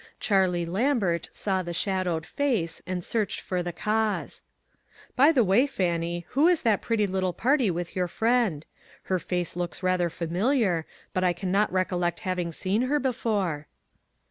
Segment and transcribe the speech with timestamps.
[0.19, 4.41] Charlie Lambert saw the shadowed face, and searched for the cause.
[5.15, 8.65] "By the way, Fannie, who is that pretty little party with your friend?
[9.03, 9.59] Her face 72 ONE COMMONPLACE DAY.
[9.59, 13.67] looks rather familiar, but I can not recollect having seen her before?"